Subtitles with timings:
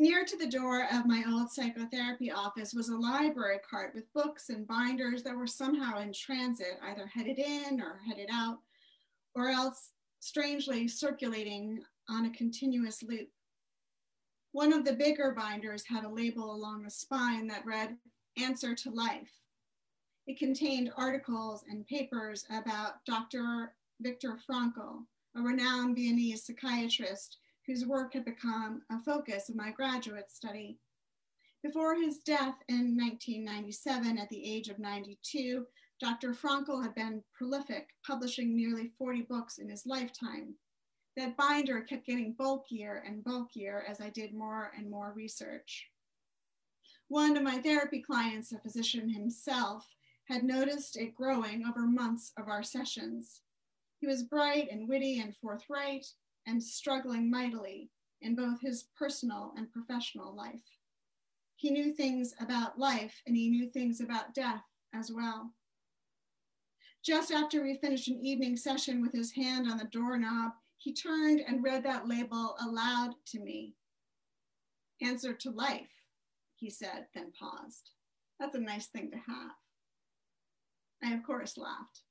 [0.00, 4.48] Near to the door of my old psychotherapy office was a library cart with books
[4.48, 8.58] and binders that were somehow in transit, either headed in or headed out,
[9.34, 9.90] or else
[10.20, 13.28] strangely circulating on a continuous loop.
[14.52, 17.96] One of the bigger binders had a label along the spine that read,
[18.36, 19.32] Answer to Life.
[20.28, 23.74] It contained articles and papers about Dr.
[24.00, 25.06] Viktor Frankl,
[25.36, 27.38] a renowned Viennese psychiatrist
[27.68, 30.78] whose work had become a focus of my graduate study.
[31.62, 35.66] Before his death in 1997 at the age of 92,
[36.00, 36.32] Dr.
[36.32, 40.54] Frankl had been prolific, publishing nearly 40 books in his lifetime.
[41.16, 45.88] That binder kept getting bulkier and bulkier as I did more and more research.
[47.08, 52.48] One of my therapy clients, a physician himself, had noticed it growing over months of
[52.48, 53.42] our sessions.
[54.00, 56.06] He was bright and witty and forthright,
[56.48, 57.90] and struggling mightily
[58.22, 60.78] in both his personal and professional life.
[61.56, 65.52] He knew things about life and he knew things about death as well.
[67.04, 71.40] Just after we finished an evening session with his hand on the doorknob, he turned
[71.46, 73.74] and read that label aloud to me.
[75.02, 76.06] Answer to life,
[76.56, 77.90] he said, then paused.
[78.40, 79.52] That's a nice thing to have.
[81.02, 82.02] I, of course, laughed.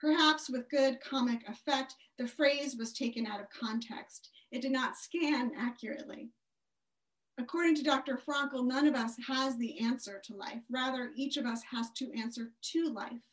[0.00, 4.30] Perhaps with good comic effect, the phrase was taken out of context.
[4.50, 6.30] It did not scan accurately.
[7.38, 8.16] According to Dr.
[8.18, 10.62] Frankl, none of us has the answer to life.
[10.70, 13.28] Rather, each of us has to answer to life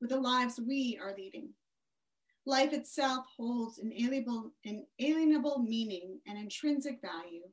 [0.00, 1.50] with the lives we are leading.
[2.46, 7.48] Life itself holds inalienable, inalienable meaning and intrinsic value.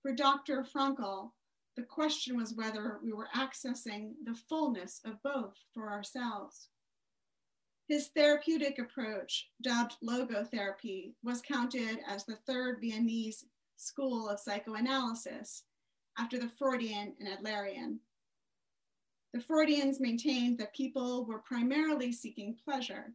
[0.00, 0.64] For Dr.
[0.64, 1.30] Frankl,
[1.76, 6.68] the question was whether we were accessing the fullness of both for ourselves.
[7.92, 13.44] His therapeutic approach, dubbed logotherapy, was counted as the third Viennese
[13.76, 15.64] school of psychoanalysis
[16.16, 17.98] after the Freudian and Adlerian.
[19.34, 23.12] The Freudians maintained that people were primarily seeking pleasure.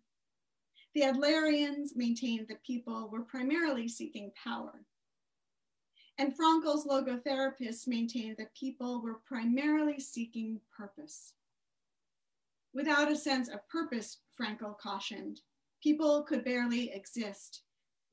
[0.93, 4.85] The Adlerians maintained that people were primarily seeking power.
[6.19, 11.33] And Frankl's logotherapists maintained that people were primarily seeking purpose.
[12.77, 15.41] Without a sense of purpose, Frankl cautioned,
[15.81, 17.63] people could barely exist.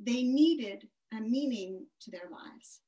[0.00, 2.80] They needed a meaning to their lives.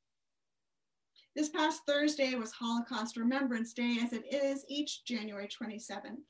[1.34, 6.22] This past Thursday was Holocaust Remembrance Day, as it is each January 27th,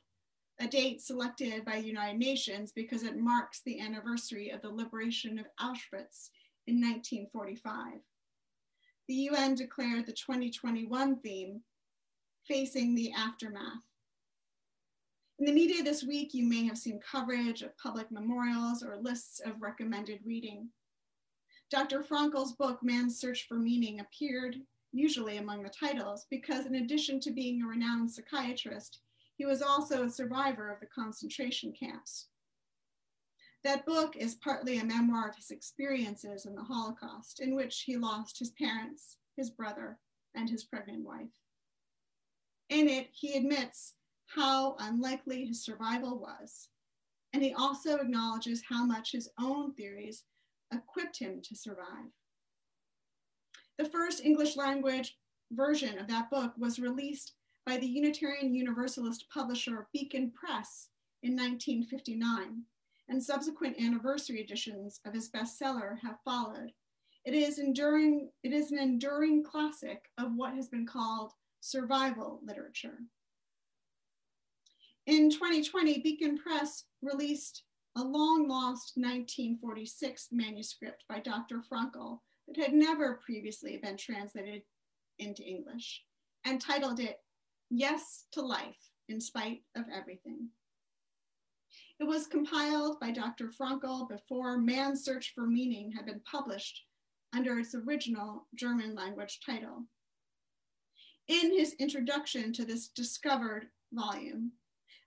[0.59, 5.39] a date selected by the United Nations because it marks the anniversary of the liberation
[5.39, 6.31] of Auschwitz
[6.67, 8.01] in 1945.
[9.07, 11.61] The UN declared the 2021 theme,
[12.49, 13.84] Facing the Aftermath.
[15.39, 19.39] In the media this week, you may have seen coverage of public memorials or lists
[19.41, 20.71] of recommended reading.
[21.71, 22.03] Dr.
[22.03, 24.57] Frankl's book, Man's Search for Meaning, appeared
[24.93, 29.01] usually among the titles because, in addition to being a renowned psychiatrist,
[29.37, 32.29] he was also a survivor of the concentration camps.
[33.63, 37.99] That book is partly a memoir of his experiences in the Holocaust, in which he
[37.99, 39.99] lost his parents, his brother,
[40.35, 41.43] and his pregnant wife.
[42.71, 43.95] In it, he admits
[44.27, 46.69] how unlikely his survival was.
[47.33, 50.25] And he also acknowledges how much his own theories
[50.73, 52.11] equipped him to survive.
[53.79, 55.17] The first English language
[55.53, 57.35] version of that book was released
[57.67, 60.89] by the Unitarian Universalist publisher Beacon Press
[61.23, 62.63] in 1959,
[63.09, 66.73] and subsequent anniversary editions of his bestseller have followed.
[67.25, 72.99] It is, enduring, it is an enduring classic of what has been called survival literature.
[75.06, 77.62] In 2020, Beacon Press released
[77.97, 81.61] a long lost 1946 manuscript by Dr.
[81.61, 82.19] Frankl
[82.49, 84.62] that had never previously been translated
[85.21, 86.03] into English
[86.45, 87.21] and titled it
[87.71, 90.49] Yes to Life in Spite of Everything.
[92.00, 93.49] It was compiled by Dr.
[93.49, 96.83] Frankl before Man's Search for Meaning had been published
[97.33, 99.84] under its original German language title.
[101.28, 104.53] In his introduction to this discovered volume,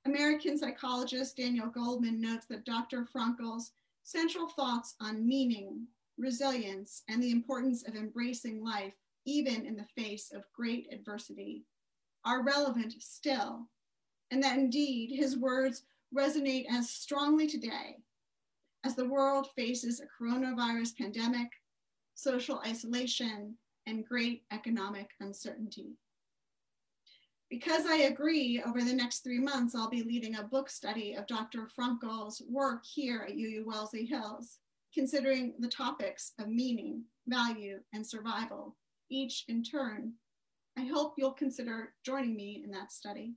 [0.05, 3.05] American psychologist Daniel Goleman notes that Dr.
[3.05, 3.71] Frankl's
[4.03, 5.87] central thoughts on meaning,
[6.17, 8.93] resilience, and the importance of embracing life,
[9.25, 11.65] even in the face of great adversity,
[12.25, 13.67] are relevant still,
[14.31, 15.83] and that indeed his words
[16.15, 17.97] resonate as strongly today
[18.83, 21.49] as the world faces a coronavirus pandemic,
[22.15, 23.55] social isolation,
[23.85, 25.97] and great economic uncertainty.
[27.49, 31.25] Because I agree, over the next three months, I'll be leading a book study of
[31.25, 31.67] Dr.
[31.75, 34.59] Frankl's work here at UU Wellesley Hills,
[34.93, 38.75] considering the topics of meaning, value, and survival,
[39.09, 40.13] each in turn.
[40.77, 43.33] I hope you'll consider joining me in that study.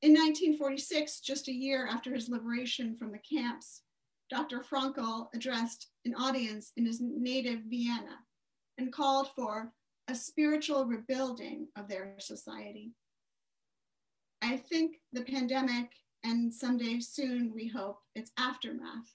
[0.00, 3.82] In 1946, just a year after his liberation from the camps,
[4.30, 4.60] Dr.
[4.60, 8.18] Frankl addressed an audience in his native Vienna
[8.78, 9.72] and called for
[10.12, 12.92] a spiritual rebuilding of their society.
[14.42, 15.88] I think the pandemic
[16.22, 19.14] and someday soon, we hope, its aftermath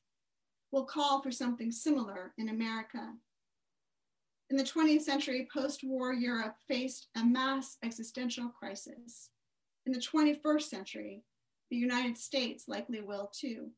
[0.71, 3.13] will call for something similar in America.
[4.49, 9.29] In the 20th century, post war Europe faced a mass existential crisis.
[9.85, 11.21] In the 21st century,
[11.69, 13.69] the United States likely will too.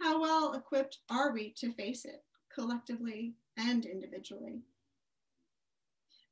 [0.00, 4.62] How well equipped are we to face it collectively and individually?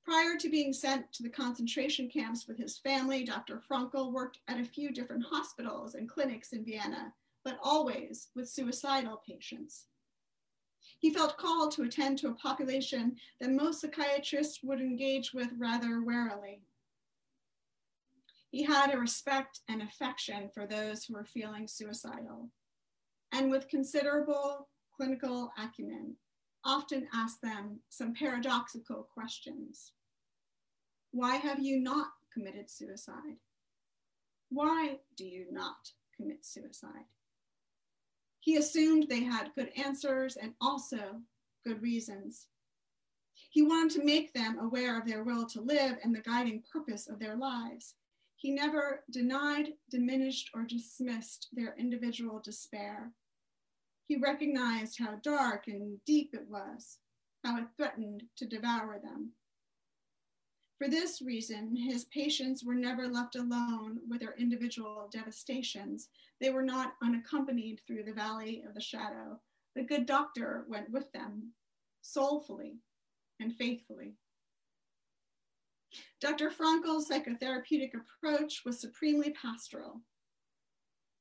[0.07, 3.61] Prior to being sent to the concentration camps with his family, Dr.
[3.69, 7.13] Frankl worked at a few different hospitals and clinics in Vienna,
[7.45, 9.87] but always with suicidal patients.
[11.01, 16.01] He felt called to attend to a population that most psychiatrists would engage with rather
[16.01, 16.61] warily.
[18.49, 22.51] He had a respect and affection for those who were feeling suicidal,
[23.33, 26.15] and with considerable clinical acumen,
[26.65, 29.91] often asked them some paradoxical questions.
[31.17, 33.39] Why have you not committed suicide?
[34.51, 37.07] Why do you not commit suicide?
[38.41, 41.23] He assumed they had good answers and also
[41.67, 42.49] good reasons.
[43.49, 47.09] He wanted to make them aware of their will to live and the guiding purpose
[47.09, 47.95] of their lives.
[48.37, 53.11] He never denied, diminished, or dismissed their individual despair.
[54.07, 56.99] He recognized how dark and deep it was,
[57.43, 59.33] how it threatened to devour them.
[60.79, 66.11] For this reason, his patients were never left alone with their individual devastations.
[66.39, 69.41] They were not unaccompanied through the valley of the shadow.
[69.75, 71.53] The good doctor went with them,
[72.03, 72.77] soulfully
[73.41, 74.17] and faithfully.
[76.21, 76.51] Dr.
[76.51, 80.03] Frankl's psychotherapeutic approach was supremely pastoral.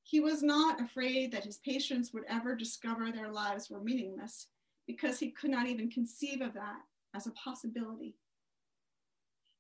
[0.04, 4.48] He was not afraid that his patients would ever discover their lives were meaningless
[4.86, 6.82] because he could not even conceive of that
[7.14, 8.16] as a possibility.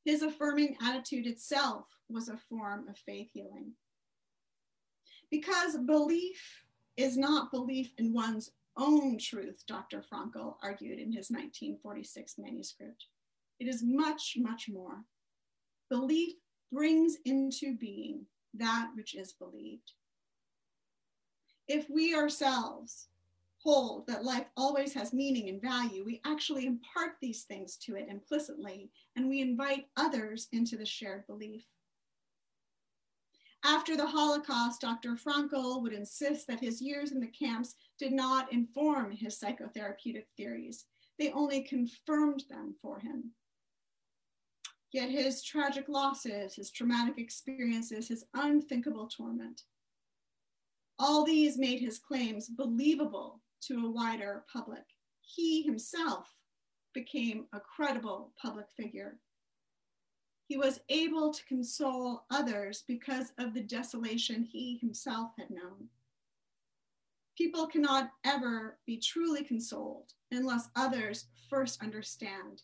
[0.05, 3.71] His affirming attitude itself was a form of faith healing.
[5.31, 6.63] Because belief
[6.95, 10.03] is not belief in one's own truth, Dr.
[10.03, 13.05] Frankl argued in his 1946 manuscript.
[13.59, 15.03] It is much, much more.
[15.89, 16.33] Belief
[16.71, 19.93] brings into being that which is believed.
[21.67, 23.07] If we ourselves
[23.65, 28.07] hold that life always has meaning and value, we actually impart these things to it
[28.07, 31.65] implicitly, and we invite others into the shared belief.
[33.63, 35.15] After the Holocaust, Dr.
[35.15, 40.85] Frankl would insist that his years in the camps did not inform his psychotherapeutic theories.
[41.17, 43.31] They only confirmed them for him.
[44.91, 49.63] Yet his tragic losses, his traumatic experiences, his unthinkable torment,
[50.99, 54.83] all these made his claims believable to a wider public.
[55.21, 56.27] He himself
[56.93, 59.19] became a credible public figure.
[60.47, 65.89] He was able to console others because of the desolation he himself had known.
[67.37, 72.61] People cannot ever be truly consoled unless others first understand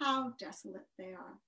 [0.00, 1.40] how desolate they are.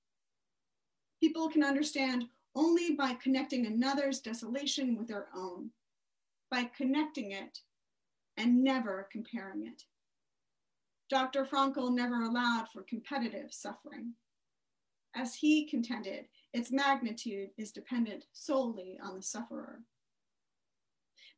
[1.21, 5.71] People can understand only by connecting another's desolation with their own,
[6.51, 7.61] by connecting it
[8.37, 9.85] and never comparing it.
[11.09, 11.45] Dr.
[11.45, 14.15] Frankl never allowed for competitive suffering.
[15.15, 19.81] As he contended, its magnitude is dependent solely on the sufferer.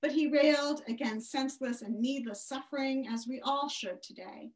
[0.01, 4.51] But he railed against senseless and needless suffering, as we all should today.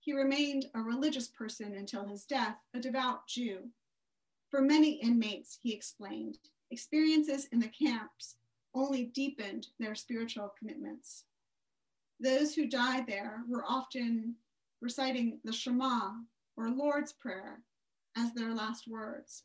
[0.00, 3.70] He remained a religious person until his death, a devout Jew.
[4.50, 6.38] For many inmates, he explained,
[6.70, 8.36] experiences in the camps
[8.74, 11.24] only deepened their spiritual commitments.
[12.24, 14.36] Those who died there were often
[14.80, 16.12] reciting the Shema
[16.56, 17.60] or Lord's Prayer
[18.16, 19.42] as their last words.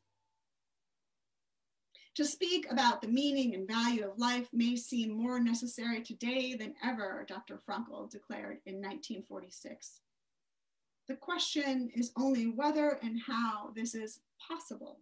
[2.16, 6.74] To speak about the meaning and value of life may seem more necessary today than
[6.82, 7.60] ever, Dr.
[7.68, 10.00] Frankl declared in 1946.
[11.10, 15.00] The question is only whether and how this is possible.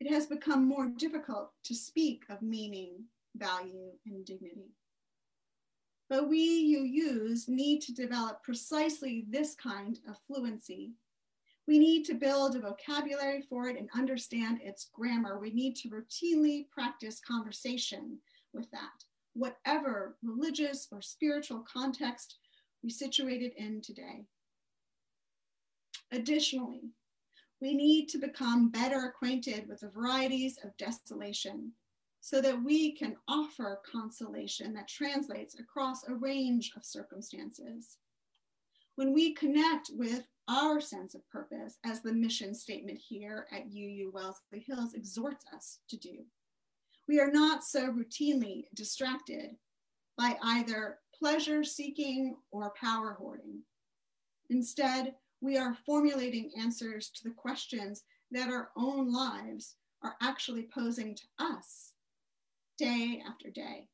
[0.00, 4.74] It has become more difficult to speak of meaning, value, and dignity.
[6.08, 10.92] But we UUs need to develop precisely this kind of fluency.
[11.66, 15.38] We need to build a vocabulary for it and understand its grammar.
[15.38, 18.18] We need to routinely practice conversation
[18.54, 22.36] with that, whatever religious or spiritual context
[22.82, 24.24] we situate it in today.
[26.10, 26.92] Additionally,
[27.60, 31.72] we need to become better acquainted with the varieties of desolation
[32.20, 37.98] so that we can offer consolation that translates across a range of circumstances.
[38.96, 44.10] When we connect with our sense of purpose, as the mission statement here at UU
[44.12, 46.24] Wellesley Hills exhorts us to do,
[47.06, 49.56] we are not so routinely distracted
[50.16, 53.62] by either pleasure seeking or power hoarding.
[54.50, 61.14] Instead, we are formulating answers to the questions that our own lives are actually posing
[61.14, 61.92] to us
[62.78, 63.88] day after day.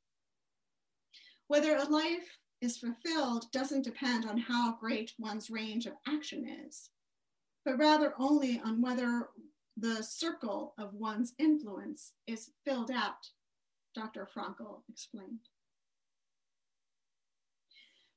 [1.49, 6.91] Whether a life is fulfilled doesn't depend on how great one's range of action is,
[7.64, 9.29] but rather only on whether
[9.76, 13.29] the circle of one's influence is filled out,
[13.95, 14.29] Dr.
[14.35, 15.41] Frankl explained.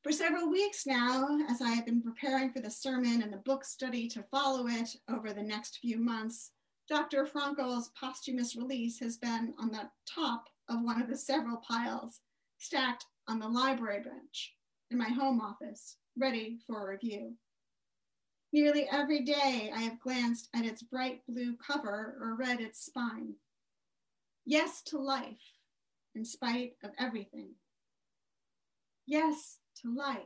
[0.03, 3.65] For several weeks now, as I have been preparing for the sermon and the book
[3.65, 6.51] study to follow it over the next few months,
[6.87, 7.25] Dr.
[7.25, 12.21] Frankl's posthumous release has been on the top of one of the several piles
[12.57, 14.53] stacked on the library bench
[14.91, 17.33] in my home office, ready for review.
[18.53, 23.35] Nearly every day I have glanced at its bright blue cover or read its spine.
[24.45, 25.57] Yes to life
[26.15, 27.51] in spite of everything.
[29.05, 30.19] Yes to life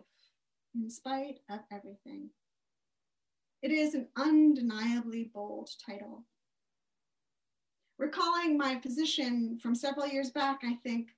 [0.76, 2.30] in spite of everything.
[3.62, 6.26] It is an undeniably bold title.
[8.02, 11.10] Recalling my position from several years back, I think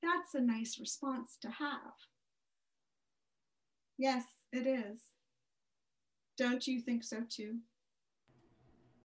[0.00, 1.94] that's a nice response to have.
[3.98, 5.00] Yes, it is.
[6.36, 7.56] Don't you think so too?